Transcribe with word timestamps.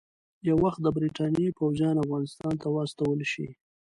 یو 0.47 0.55
وخت 0.63 0.79
د 0.83 0.87
برټانیې 0.95 1.49
پوځیان 1.59 1.95
افغانستان 2.03 2.53
ته 2.61 2.67
واستول 2.75 3.19
شي. 3.31 3.47